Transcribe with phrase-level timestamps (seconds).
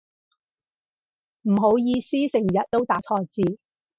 [1.43, 3.59] 唔好意思成日都打錯字